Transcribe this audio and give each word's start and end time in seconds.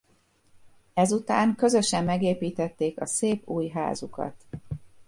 Ezután 0.93 1.55
közösen 1.55 2.03
megépítették 2.03 3.01
a 3.01 3.05
szép 3.05 3.49
új 3.49 3.67
házukat. 3.67 4.35